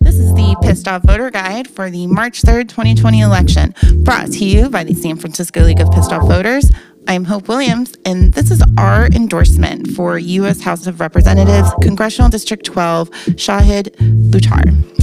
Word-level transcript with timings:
This 0.00 0.18
is 0.18 0.34
the 0.34 0.56
Pissed 0.62 0.88
Off 0.88 1.02
Voter 1.04 1.30
Guide 1.30 1.68
for 1.68 1.90
the 1.90 2.06
March 2.06 2.42
3rd, 2.42 2.68
2020 2.68 3.20
election, 3.20 3.74
brought 4.02 4.32
to 4.32 4.44
you 4.44 4.68
by 4.68 4.84
the 4.84 4.94
San 4.94 5.16
Francisco 5.16 5.62
League 5.62 5.80
of 5.80 5.90
Pissed 5.92 6.12
Off 6.12 6.26
Voters. 6.26 6.70
I'm 7.08 7.24
Hope 7.24 7.48
Williams, 7.48 7.94
and 8.04 8.32
this 8.34 8.50
is 8.50 8.62
our 8.76 9.06
endorsement 9.06 9.88
for 9.92 10.18
U.S. 10.18 10.60
House 10.60 10.86
of 10.86 11.00
Representatives, 11.00 11.70
Congressional 11.80 12.30
District 12.30 12.64
12, 12.64 13.10
Shahid 13.10 13.94
Buttar. 14.30 14.99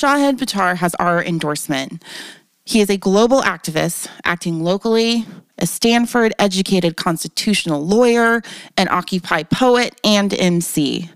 Shahid 0.00 0.38
Buttar 0.38 0.76
has 0.76 0.94
our 0.94 1.22
endorsement. 1.22 2.02
He 2.64 2.80
is 2.80 2.88
a 2.88 2.96
global 2.96 3.42
activist 3.42 4.08
acting 4.24 4.64
locally, 4.64 5.26
a 5.58 5.66
Stanford 5.66 6.32
educated 6.38 6.96
constitutional 6.96 7.86
lawyer, 7.86 8.40
an 8.78 8.88
Occupy 8.88 9.42
poet, 9.42 10.00
and 10.02 10.32
MC. 10.32 11.10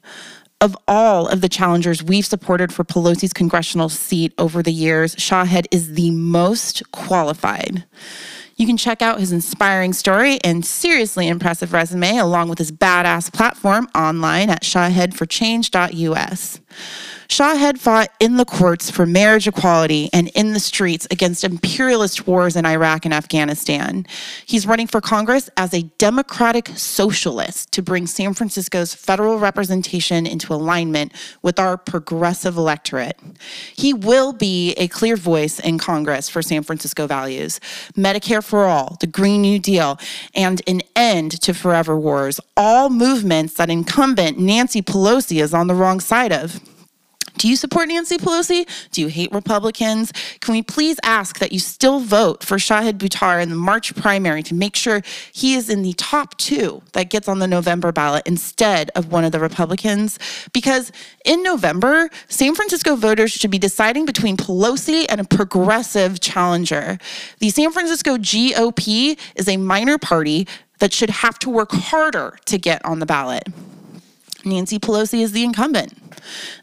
Of 0.60 0.76
all 0.86 1.26
of 1.28 1.40
the 1.40 1.48
challengers 1.48 2.02
we've 2.02 2.26
supported 2.26 2.74
for 2.74 2.84
Pelosi's 2.84 3.32
congressional 3.32 3.88
seat 3.88 4.34
over 4.36 4.62
the 4.62 4.70
years, 4.70 5.16
Shahid 5.16 5.64
is 5.70 5.94
the 5.94 6.10
most 6.10 6.82
qualified. 6.92 7.86
You 8.56 8.66
can 8.66 8.76
check 8.76 9.02
out 9.02 9.18
his 9.18 9.32
inspiring 9.32 9.92
story 9.92 10.38
and 10.44 10.64
seriously 10.64 11.26
impressive 11.26 11.72
resume, 11.72 12.18
along 12.18 12.48
with 12.48 12.58
his 12.58 12.70
badass 12.70 13.32
platform, 13.32 13.88
online 13.94 14.50
at 14.50 14.62
shahidforchange.us. 14.62 16.60
Shahid 17.28 17.78
fought 17.78 18.10
in 18.20 18.36
the 18.36 18.44
courts 18.44 18.90
for 18.90 19.06
marriage 19.06 19.48
equality 19.48 20.10
and 20.12 20.28
in 20.34 20.52
the 20.52 20.60
streets 20.60 21.06
against 21.10 21.42
imperialist 21.42 22.26
wars 22.26 22.54
in 22.54 22.66
Iraq 22.66 23.04
and 23.04 23.14
Afghanistan. 23.14 24.06
He's 24.44 24.66
running 24.66 24.86
for 24.86 25.00
Congress 25.00 25.48
as 25.56 25.72
a 25.72 25.82
democratic 25.98 26.68
socialist 26.76 27.72
to 27.72 27.82
bring 27.82 28.06
San 28.06 28.34
Francisco's 28.34 28.94
federal 28.94 29.38
representation 29.38 30.26
into 30.26 30.52
alignment 30.52 31.12
with 31.42 31.58
our 31.58 31.76
progressive 31.76 32.56
electorate. 32.56 33.18
He 33.74 33.94
will 33.94 34.32
be 34.32 34.72
a 34.72 34.88
clear 34.88 35.16
voice 35.16 35.58
in 35.58 35.78
Congress 35.78 36.28
for 36.28 36.42
San 36.42 36.62
Francisco 36.62 37.06
values 37.06 37.58
Medicare 37.96 38.43
for 38.44 38.66
all, 38.66 38.96
the 39.00 39.06
Green 39.06 39.42
New 39.42 39.58
Deal, 39.58 39.98
and 40.34 40.62
an 40.66 40.82
end 40.94 41.40
to 41.42 41.54
forever 41.54 41.98
wars, 41.98 42.40
all 42.56 42.90
movements 42.90 43.54
that 43.54 43.70
incumbent 43.70 44.38
Nancy 44.38 44.82
Pelosi 44.82 45.42
is 45.42 45.54
on 45.54 45.66
the 45.66 45.74
wrong 45.74 46.00
side 46.00 46.32
of. 46.32 46.60
Do 47.36 47.48
you 47.48 47.56
support 47.56 47.88
Nancy 47.88 48.16
Pelosi? 48.16 48.66
Do 48.92 49.00
you 49.00 49.08
hate 49.08 49.32
Republicans? 49.32 50.12
Can 50.40 50.52
we 50.52 50.62
please 50.62 50.98
ask 51.02 51.40
that 51.40 51.52
you 51.52 51.58
still 51.58 51.98
vote 52.00 52.44
for 52.44 52.56
Shahid 52.56 52.94
Buttar 52.94 53.42
in 53.42 53.48
the 53.48 53.56
March 53.56 53.94
primary 53.96 54.42
to 54.44 54.54
make 54.54 54.76
sure 54.76 55.02
he 55.32 55.54
is 55.54 55.68
in 55.68 55.82
the 55.82 55.94
top 55.94 56.36
two 56.38 56.82
that 56.92 57.10
gets 57.10 57.28
on 57.28 57.40
the 57.40 57.48
November 57.48 57.90
ballot 57.92 58.22
instead 58.26 58.90
of 58.94 59.10
one 59.10 59.24
of 59.24 59.32
the 59.32 59.40
Republicans? 59.40 60.18
Because 60.52 60.92
in 61.24 61.42
November, 61.42 62.08
San 62.28 62.54
Francisco 62.54 62.94
voters 62.94 63.32
should 63.32 63.50
be 63.50 63.58
deciding 63.58 64.06
between 64.06 64.36
Pelosi 64.36 65.06
and 65.08 65.20
a 65.20 65.24
progressive 65.24 66.20
challenger. 66.20 66.98
The 67.40 67.50
San 67.50 67.72
Francisco 67.72 68.16
GOP 68.16 69.18
is 69.34 69.48
a 69.48 69.56
minor 69.56 69.98
party 69.98 70.46
that 70.78 70.92
should 70.92 71.10
have 71.10 71.38
to 71.40 71.50
work 71.50 71.72
harder 71.72 72.38
to 72.46 72.58
get 72.58 72.84
on 72.84 73.00
the 73.00 73.06
ballot. 73.06 73.48
Nancy 74.44 74.78
Pelosi 74.78 75.20
is 75.20 75.32
the 75.32 75.42
incumbent 75.42 76.03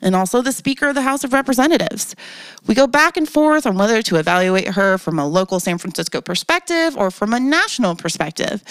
and 0.02 0.16
also 0.16 0.42
the 0.42 0.52
Speaker 0.52 0.90
of 0.90 0.96
the 0.96 1.02
House 1.02 1.24
of 1.24 1.34
Representatives. 1.34 2.16
We 2.68 2.76
go 2.76 2.88
back 2.88 3.18
and 3.18 3.28
forth 3.28 3.66
on 3.66 3.78
whether 3.78 4.02
to 4.02 4.16
evaluate 4.18 4.70
her 4.70 4.98
from 4.98 5.20
a 5.20 5.28
local 5.28 5.60
San 5.60 5.78
Francisco 5.78 6.22
perspective 6.22 6.98
or 6.98 7.12
from 7.12 7.34
a 7.34 7.40
national 7.40 7.96
perspective. 7.96 8.64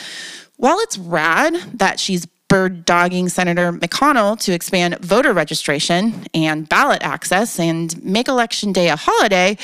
While 0.56 0.78
it's 0.80 0.98
rad 0.98 1.54
that 1.75 1.98
she's 1.98 2.26
bird 2.50 2.84
dogging 2.84 3.28
Senator 3.28 3.72
McConnell 3.72 4.38
to 4.41 4.53
expand 4.53 4.99
voter 4.99 5.33
registration 5.33 6.27
and 6.34 6.69
ballot 6.69 7.00
access 7.03 7.59
and 7.61 8.03
make 8.05 8.27
Election 8.28 8.72
Day 8.72 8.88
a 8.88 8.97
holiday, 8.97 9.56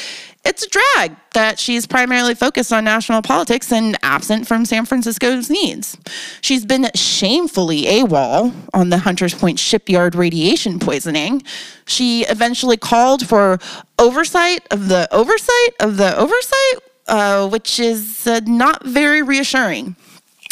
it's 0.45 0.65
a 0.65 0.69
drag 0.69 1.17
that 1.35 1.59
she's 1.59 1.85
primarily 1.85 2.37
focused 2.37 2.73
on 2.73 2.85
national 2.85 3.21
politics 3.23 3.73
and 3.73 3.99
absent 4.03 4.47
from 4.47 4.65
San 4.65 4.87
Francisco's 4.87 5.51
needs. 5.51 5.99
She's 6.41 6.65
been 6.65 6.89
shamefully 6.95 7.83
AWOL 7.83 8.55
on 8.73 8.91
the 8.91 8.99
Hunters 8.99 9.35
Point 9.35 9.59
shipyard 9.59 10.15
radiation 10.15 10.79
poisoning. 10.79 11.43
She 11.87 12.25
eventually 12.27 12.77
called 12.77 13.27
for 13.27 13.59
oversight 13.99 14.65
of 14.71 14.89
the 14.89 15.13
oversight 15.13 15.75
of 15.81 15.97
the 15.97 16.17
oversight, 16.17 16.79
uh, 17.09 17.49
which 17.49 17.81
is 17.81 18.29
uh, 18.29 18.41
not 18.47 18.87
very 18.87 19.23
reassuring. 19.23 19.97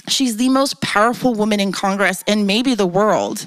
She's 0.08 0.36
the 0.36 0.48
most 0.48 0.80
powerful 0.80 1.34
woman 1.34 1.60
in 1.60 1.72
Congress 1.72 2.22
and 2.26 2.46
maybe 2.46 2.74
the 2.74 2.86
world. 2.86 3.46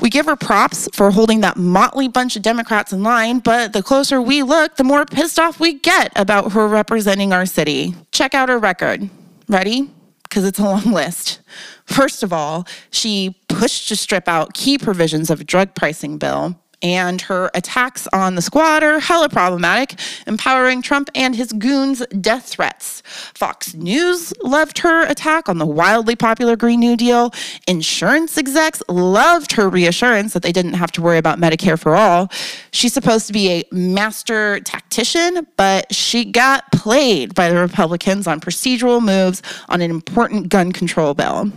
We 0.00 0.10
give 0.10 0.26
her 0.26 0.36
props 0.36 0.88
for 0.92 1.10
holding 1.10 1.40
that 1.42 1.56
motley 1.56 2.08
bunch 2.08 2.36
of 2.36 2.42
Democrats 2.42 2.92
in 2.92 3.02
line, 3.02 3.38
but 3.38 3.72
the 3.72 3.82
closer 3.82 4.20
we 4.20 4.42
look, 4.42 4.76
the 4.76 4.84
more 4.84 5.04
pissed 5.04 5.38
off 5.38 5.60
we 5.60 5.74
get 5.74 6.12
about 6.16 6.52
her 6.52 6.66
representing 6.66 7.32
our 7.32 7.46
city. 7.46 7.94
Check 8.10 8.34
out 8.34 8.48
her 8.48 8.58
record. 8.58 9.08
Ready? 9.48 9.90
Because 10.24 10.44
it's 10.44 10.58
a 10.58 10.64
long 10.64 10.84
list. 10.92 11.40
First 11.84 12.22
of 12.22 12.32
all, 12.32 12.66
she 12.90 13.36
pushed 13.48 13.88
to 13.88 13.96
strip 13.96 14.26
out 14.26 14.54
key 14.54 14.78
provisions 14.78 15.30
of 15.30 15.40
a 15.40 15.44
drug 15.44 15.74
pricing 15.74 16.18
bill 16.18 16.56
and 16.84 17.22
her 17.22 17.50
attacks 17.54 18.06
on 18.12 18.34
the 18.34 18.42
squad 18.42 18.82
are 18.82 19.00
hella 19.00 19.30
problematic, 19.30 19.98
empowering 20.26 20.82
Trump 20.82 21.08
and 21.14 21.34
his 21.34 21.50
goons' 21.54 22.06
death 22.20 22.46
threats. 22.46 23.02
Fox 23.34 23.74
News 23.74 24.34
loved 24.42 24.78
her 24.80 25.06
attack 25.06 25.48
on 25.48 25.56
the 25.56 25.66
wildly 25.66 26.14
popular 26.14 26.56
Green 26.56 26.80
New 26.80 26.94
Deal. 26.94 27.32
Insurance 27.66 28.36
execs 28.36 28.82
loved 28.88 29.52
her 29.52 29.68
reassurance 29.68 30.34
that 30.34 30.42
they 30.42 30.52
didn't 30.52 30.74
have 30.74 30.92
to 30.92 31.00
worry 31.00 31.16
about 31.16 31.40
Medicare 31.40 31.80
for 31.80 31.96
all. 31.96 32.30
She's 32.70 32.92
supposed 32.92 33.26
to 33.28 33.32
be 33.32 33.50
a 33.50 33.64
master 33.72 34.60
tactician, 34.60 35.46
but 35.56 35.92
she 35.92 36.26
got 36.26 36.70
played 36.70 37.34
by 37.34 37.48
the 37.48 37.56
Republicans 37.56 38.26
on 38.26 38.40
procedural 38.40 39.02
moves 39.02 39.42
on 39.70 39.80
an 39.80 39.90
important 39.90 40.50
gun 40.50 40.70
control 40.70 41.14
bill. 41.14 41.50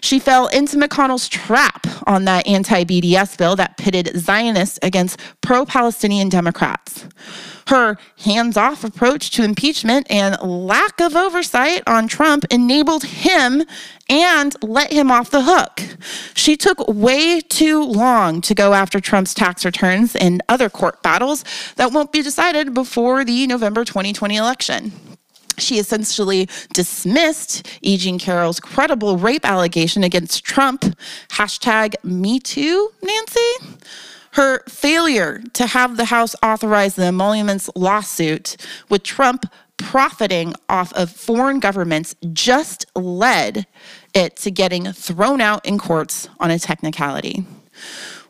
She 0.00 0.18
fell 0.18 0.48
into 0.48 0.76
McConnell's 0.76 1.28
trap 1.28 1.86
on 2.06 2.24
that 2.24 2.46
anti 2.46 2.84
BDS 2.84 3.36
bill 3.36 3.56
that 3.56 3.76
pitted 3.76 4.10
Zionists 4.16 4.78
against 4.82 5.18
pro 5.40 5.64
Palestinian 5.64 6.28
Democrats. 6.28 7.06
Her 7.68 7.98
hands 8.24 8.56
off 8.56 8.82
approach 8.82 9.30
to 9.30 9.44
impeachment 9.44 10.10
and 10.10 10.36
lack 10.42 11.00
of 11.00 11.14
oversight 11.14 11.84
on 11.86 12.08
Trump 12.08 12.44
enabled 12.50 13.04
him 13.04 13.62
and 14.08 14.56
let 14.60 14.92
him 14.92 15.10
off 15.10 15.30
the 15.30 15.42
hook. 15.42 15.80
She 16.34 16.56
took 16.56 16.88
way 16.88 17.40
too 17.40 17.84
long 17.84 18.40
to 18.40 18.56
go 18.56 18.72
after 18.72 18.98
Trump's 18.98 19.34
tax 19.34 19.64
returns 19.64 20.16
and 20.16 20.42
other 20.48 20.68
court 20.68 21.00
battles 21.02 21.44
that 21.76 21.92
won't 21.92 22.10
be 22.10 22.22
decided 22.22 22.74
before 22.74 23.24
the 23.24 23.46
November 23.46 23.84
2020 23.84 24.34
election. 24.34 25.09
She 25.60 25.78
essentially 25.78 26.48
dismissed 26.72 27.66
E. 27.82 27.96
Jean 27.96 28.18
Carroll's 28.18 28.60
credible 28.60 29.16
rape 29.16 29.48
allegation 29.48 30.04
against 30.04 30.44
Trump. 30.44 30.84
Hashtag 31.30 31.94
Me 32.04 32.40
Too, 32.40 32.90
Nancy. 33.02 33.80
Her 34.32 34.62
failure 34.68 35.42
to 35.54 35.66
have 35.66 35.96
the 35.96 36.06
House 36.06 36.36
authorize 36.42 36.94
the 36.94 37.06
emoluments 37.06 37.68
lawsuit 37.74 38.56
with 38.88 39.02
Trump 39.02 39.46
profiting 39.76 40.54
off 40.68 40.92
of 40.92 41.10
foreign 41.10 41.58
governments 41.58 42.14
just 42.32 42.86
led 42.94 43.66
it 44.14 44.36
to 44.36 44.50
getting 44.50 44.92
thrown 44.92 45.40
out 45.40 45.64
in 45.66 45.78
courts 45.78 46.28
on 46.38 46.50
a 46.50 46.58
technicality. 46.58 47.44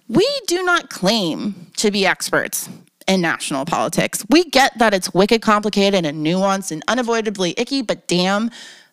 We 0.08 0.28
do 0.46 0.62
not 0.62 0.90
claim 0.90 1.66
to 1.76 1.90
be 1.90 2.06
experts 2.06 2.68
in 3.10 3.20
national 3.20 3.64
politics. 3.64 4.24
We 4.30 4.44
get 4.44 4.78
that 4.78 4.94
it's 4.94 5.12
wicked 5.12 5.42
complicated 5.42 6.06
and 6.06 6.24
nuanced 6.24 6.70
and 6.70 6.82
unavoidably 6.86 7.54
icky, 7.58 7.82
but 7.82 8.06
damn, 8.06 8.50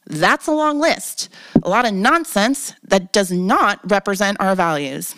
that's 0.08 0.48
a 0.48 0.52
long 0.52 0.80
list. 0.80 1.30
A 1.62 1.70
lot 1.70 1.86
of 1.86 1.94
nonsense 1.94 2.74
that 2.84 3.14
does 3.14 3.32
not 3.32 3.80
represent 3.90 4.38
our 4.40 4.56
values. 4.56 5.14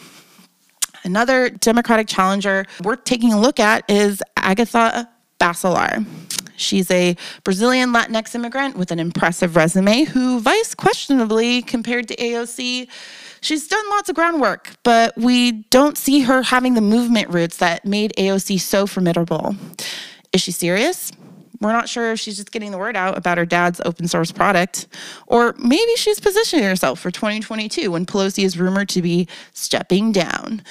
Another 1.03 1.49
Democratic 1.49 2.09
challenger 2.09 2.65
we're 2.83 2.97
taking 2.97 3.31
a 3.31 3.39
look 3.39 3.57
at 3.57 3.89
is 3.89 4.21
Agatha 4.35 5.09
Bacelar. 5.39 6.05
She's 6.57 6.91
a 6.91 7.15
Brazilian 7.45 7.93
Latinx 7.93 8.35
immigrant 8.35 8.75
with 8.75 8.91
an 8.91 8.99
impressive 8.99 9.55
resume 9.55 10.03
who, 10.03 10.41
vice 10.41 10.75
questionably, 10.75 11.61
compared 11.61 12.09
to 12.09 12.17
AOC, 12.17 12.89
she's 13.41 13.67
done 13.67 13.83
lots 13.89 14.09
of 14.09 14.15
groundwork, 14.15 14.71
but 14.83 15.15
we 15.17 15.63
don't 15.69 15.97
see 15.97 16.21
her 16.21 16.43
having 16.43 16.73
the 16.73 16.81
movement 16.81 17.29
roots 17.29 17.57
that 17.57 17.85
made 17.85 18.13
AOC 18.17 18.59
so 18.59 18.87
formidable. 18.87 19.55
Is 20.33 20.41
she 20.41 20.51
serious? 20.51 21.11
We're 21.61 21.73
not 21.73 21.89
sure 21.89 22.13
if 22.13 22.19
she's 22.19 22.37
just 22.37 22.51
getting 22.51 22.71
the 22.71 22.77
word 22.77 22.95
out 22.95 23.17
about 23.17 23.37
her 23.37 23.45
dad's 23.45 23.81
open 23.83 24.07
source 24.07 24.31
product, 24.31 24.87
or 25.27 25.55
maybe 25.57 25.95
she's 25.97 26.19
positioning 26.19 26.63
herself 26.63 26.99
for 26.99 27.11
2022 27.11 27.91
when 27.91 28.05
Pelosi 28.05 28.45
is 28.45 28.57
rumored 28.57 28.87
to 28.89 29.01
be 29.01 29.27
stepping 29.53 30.11
down. 30.11 30.63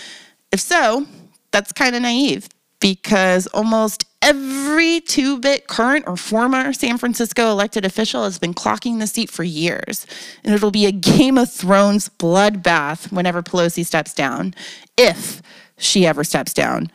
If 0.50 0.61
so, 0.61 1.06
that's 1.50 1.73
kind 1.73 1.94
of 1.94 2.03
naive 2.03 2.49
because 2.81 3.47
almost 3.49 4.05
Every 4.20 5.00
two 5.00 5.38
bit 5.38 5.69
current 5.69 6.06
or 6.09 6.17
former 6.17 6.73
San 6.73 6.99
Francisco 6.99 7.50
elected 7.50 7.85
official 7.85 8.25
has 8.25 8.38
been 8.38 8.53
clocking 8.53 8.99
the 8.99 9.06
seat 9.06 9.31
for 9.31 9.44
years. 9.44 10.06
And 10.44 10.53
it'll 10.53 10.73
be 10.73 10.87
a 10.87 10.93
Game 10.93 11.38
of 11.38 11.50
Thrones 11.53 12.09
bloodbath 12.09 13.12
whenever 13.12 13.43
Pelosi 13.43 13.87
steps 13.87 14.12
down, 14.12 14.55
if 14.97 15.41
she 15.76 16.05
ever 16.06 16.25
steps 16.25 16.53
down. 16.53 16.91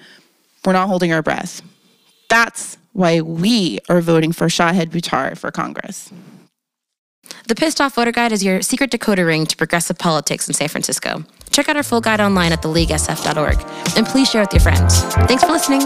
We're 0.66 0.74
not 0.74 0.90
holding 0.90 1.14
our 1.14 1.22
breath. 1.22 1.62
That's 2.30 2.78
why 2.92 3.22
we 3.22 3.80
are 3.90 4.02
voting 4.02 4.32
for 4.34 4.48
Shahid 4.48 4.90
Buttar 4.90 5.38
for 5.38 5.52
Congress. 5.52 6.12
The 7.48 7.56
Pissed 7.56 7.82
Off 7.82 7.96
Voter 7.96 8.12
Guide 8.12 8.32
is 8.32 8.44
your 8.44 8.62
secret 8.62 8.92
decoder 8.92 9.26
ring 9.26 9.46
to 9.46 9.58
progressive 9.58 9.98
politics 9.98 10.48
in 10.48 10.54
San 10.54 10.68
Francisco. 10.68 11.24
Check 11.52 11.70
out 11.70 11.78
our 11.78 11.84
full 11.84 12.02
guide 12.02 12.22
online 12.22 12.52
at 12.52 12.62
theleaguesf.org. 12.62 13.98
And 13.98 14.06
please 14.06 14.30
share 14.30 14.42
with 14.42 14.54
your 14.54 14.62
friends. 14.62 15.02
Thanks 15.28 15.44
for 15.44 15.52
listening. 15.52 15.82